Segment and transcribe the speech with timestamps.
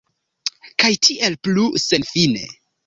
[0.85, 2.47] Kaj tiel plu, senfine.